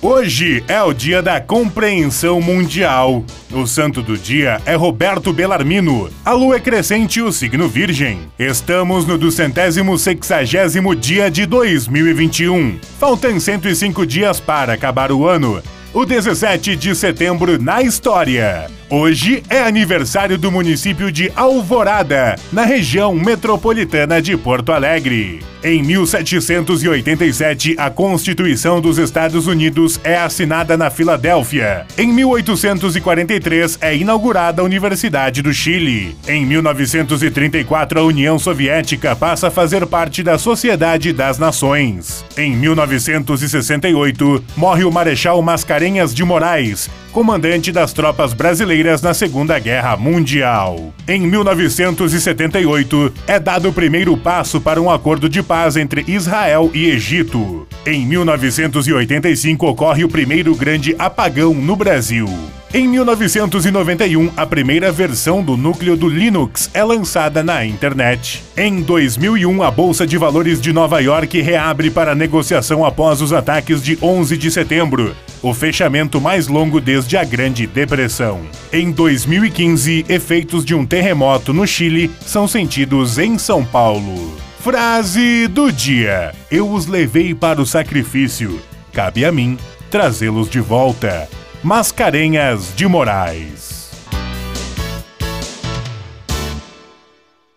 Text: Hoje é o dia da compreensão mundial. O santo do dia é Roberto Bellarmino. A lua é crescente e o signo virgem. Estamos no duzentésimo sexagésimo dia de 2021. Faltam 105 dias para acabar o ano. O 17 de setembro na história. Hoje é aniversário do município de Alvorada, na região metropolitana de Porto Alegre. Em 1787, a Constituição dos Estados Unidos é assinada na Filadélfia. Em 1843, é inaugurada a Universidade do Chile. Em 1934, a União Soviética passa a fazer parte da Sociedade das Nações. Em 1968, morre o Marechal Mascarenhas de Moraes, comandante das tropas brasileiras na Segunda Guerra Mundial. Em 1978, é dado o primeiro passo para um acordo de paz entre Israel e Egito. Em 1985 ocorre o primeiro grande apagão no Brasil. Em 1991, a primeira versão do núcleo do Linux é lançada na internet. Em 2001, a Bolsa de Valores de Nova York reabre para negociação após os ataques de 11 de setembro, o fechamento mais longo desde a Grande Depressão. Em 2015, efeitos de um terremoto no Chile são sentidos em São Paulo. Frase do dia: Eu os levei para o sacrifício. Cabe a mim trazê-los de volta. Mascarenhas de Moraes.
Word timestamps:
Hoje 0.00 0.62
é 0.68 0.80
o 0.80 0.92
dia 0.92 1.20
da 1.20 1.40
compreensão 1.40 2.40
mundial. 2.40 3.24
O 3.50 3.66
santo 3.66 4.00
do 4.00 4.16
dia 4.16 4.60
é 4.64 4.76
Roberto 4.76 5.32
Bellarmino. 5.32 6.08
A 6.24 6.30
lua 6.30 6.54
é 6.54 6.60
crescente 6.60 7.18
e 7.18 7.22
o 7.22 7.32
signo 7.32 7.66
virgem. 7.66 8.20
Estamos 8.38 9.04
no 9.04 9.18
duzentésimo 9.18 9.98
sexagésimo 9.98 10.94
dia 10.94 11.28
de 11.28 11.46
2021. 11.46 12.78
Faltam 13.00 13.40
105 13.40 14.06
dias 14.06 14.38
para 14.38 14.74
acabar 14.74 15.10
o 15.10 15.26
ano. 15.26 15.60
O 15.92 16.04
17 16.04 16.76
de 16.76 16.94
setembro 16.94 17.60
na 17.60 17.82
história. 17.82 18.70
Hoje 18.88 19.42
é 19.50 19.58
aniversário 19.62 20.38
do 20.38 20.52
município 20.52 21.10
de 21.10 21.32
Alvorada, 21.34 22.36
na 22.52 22.64
região 22.64 23.14
metropolitana 23.14 24.22
de 24.22 24.36
Porto 24.36 24.70
Alegre. 24.70 25.40
Em 25.62 25.82
1787, 25.82 27.74
a 27.76 27.90
Constituição 27.90 28.80
dos 28.80 28.96
Estados 28.96 29.48
Unidos 29.48 29.98
é 30.04 30.16
assinada 30.16 30.76
na 30.76 30.88
Filadélfia. 30.88 31.84
Em 31.98 32.06
1843, 32.12 33.78
é 33.80 33.96
inaugurada 33.96 34.62
a 34.62 34.64
Universidade 34.64 35.42
do 35.42 35.52
Chile. 35.52 36.16
Em 36.28 36.46
1934, 36.46 37.98
a 37.98 38.04
União 38.04 38.38
Soviética 38.38 39.16
passa 39.16 39.48
a 39.48 39.50
fazer 39.50 39.84
parte 39.86 40.22
da 40.22 40.38
Sociedade 40.38 41.12
das 41.12 41.38
Nações. 41.38 42.24
Em 42.36 42.56
1968, 42.56 44.44
morre 44.56 44.84
o 44.84 44.92
Marechal 44.92 45.42
Mascarenhas 45.42 46.14
de 46.14 46.24
Moraes, 46.24 46.88
comandante 47.18 47.72
das 47.72 47.92
tropas 47.92 48.32
brasileiras 48.32 49.02
na 49.02 49.12
Segunda 49.12 49.58
Guerra 49.58 49.96
Mundial. 49.96 50.94
Em 51.08 51.22
1978, 51.22 53.12
é 53.26 53.40
dado 53.40 53.70
o 53.70 53.72
primeiro 53.72 54.16
passo 54.16 54.60
para 54.60 54.80
um 54.80 54.88
acordo 54.88 55.28
de 55.28 55.42
paz 55.42 55.76
entre 55.76 56.04
Israel 56.06 56.70
e 56.72 56.88
Egito. 56.88 57.66
Em 57.84 58.06
1985 58.06 59.66
ocorre 59.66 60.04
o 60.04 60.08
primeiro 60.08 60.54
grande 60.54 60.94
apagão 60.96 61.52
no 61.54 61.74
Brasil. 61.74 62.28
Em 62.72 62.86
1991, 62.86 64.30
a 64.36 64.46
primeira 64.46 64.92
versão 64.92 65.42
do 65.42 65.56
núcleo 65.56 65.96
do 65.96 66.06
Linux 66.06 66.70
é 66.72 66.84
lançada 66.84 67.42
na 67.42 67.64
internet. 67.64 68.44
Em 68.56 68.82
2001, 68.82 69.62
a 69.62 69.70
Bolsa 69.70 70.06
de 70.06 70.18
Valores 70.18 70.60
de 70.60 70.72
Nova 70.72 71.00
York 71.00 71.40
reabre 71.40 71.90
para 71.90 72.14
negociação 72.14 72.84
após 72.84 73.20
os 73.22 73.32
ataques 73.32 73.82
de 73.82 73.98
11 74.00 74.36
de 74.36 74.50
setembro, 74.50 75.16
o 75.42 75.54
fechamento 75.54 76.20
mais 76.20 76.48
longo 76.48 76.80
desde 76.80 77.16
a 77.16 77.24
Grande 77.24 77.66
Depressão. 77.66 78.40
Em 78.72 78.90
2015, 78.90 80.06
efeitos 80.08 80.64
de 80.64 80.74
um 80.74 80.84
terremoto 80.84 81.52
no 81.52 81.66
Chile 81.66 82.10
são 82.20 82.48
sentidos 82.48 83.18
em 83.18 83.38
São 83.38 83.64
Paulo. 83.64 84.36
Frase 84.60 85.46
do 85.48 85.72
dia: 85.72 86.34
Eu 86.50 86.70
os 86.70 86.86
levei 86.86 87.34
para 87.34 87.60
o 87.60 87.66
sacrifício. 87.66 88.60
Cabe 88.92 89.24
a 89.24 89.32
mim 89.32 89.56
trazê-los 89.90 90.50
de 90.50 90.60
volta. 90.60 91.28
Mascarenhas 91.62 92.72
de 92.76 92.86
Moraes. 92.86 93.77